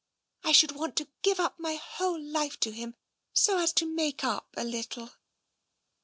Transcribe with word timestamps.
I 0.43 0.51
should 0.51 0.71
want 0.71 0.95
to 0.95 1.09
give 1.21 1.39
up 1.39 1.59
my 1.59 1.75
whole 1.75 2.19
life 2.19 2.59
to 2.61 2.71
him, 2.71 2.95
so 3.33 3.59
as 3.59 3.71
to 3.73 3.85
make 3.85 4.23
up 4.23 4.47
a 4.57 4.63
little." 4.63 5.11